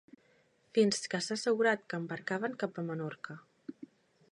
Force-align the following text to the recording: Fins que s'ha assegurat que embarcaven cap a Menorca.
Fins 0.77 1.01
que 1.13 1.19
s'ha 1.25 1.35
assegurat 1.41 1.85
que 1.93 2.01
embarcaven 2.03 2.57
cap 2.65 2.83
a 2.83 2.87
Menorca. 2.91 3.39